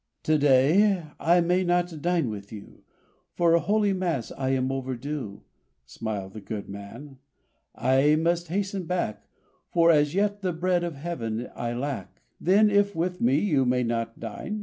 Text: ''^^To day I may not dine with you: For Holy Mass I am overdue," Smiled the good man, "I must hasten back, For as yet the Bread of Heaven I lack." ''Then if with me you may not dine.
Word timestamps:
''^^To 0.23 0.39
day 0.39 1.05
I 1.19 1.41
may 1.41 1.63
not 1.63 2.01
dine 2.01 2.31
with 2.31 2.51
you: 2.51 2.81
For 3.35 3.55
Holy 3.59 3.93
Mass 3.93 4.31
I 4.31 4.49
am 4.49 4.71
overdue," 4.71 5.43
Smiled 5.85 6.33
the 6.33 6.41
good 6.41 6.67
man, 6.67 7.19
"I 7.75 8.15
must 8.15 8.47
hasten 8.47 8.85
back, 8.85 9.27
For 9.69 9.91
as 9.91 10.15
yet 10.15 10.41
the 10.41 10.53
Bread 10.53 10.83
of 10.83 10.95
Heaven 10.95 11.51
I 11.55 11.73
lack." 11.73 12.23
''Then 12.43 12.71
if 12.71 12.95
with 12.95 13.21
me 13.21 13.37
you 13.37 13.63
may 13.63 13.83
not 13.83 14.19
dine. 14.19 14.59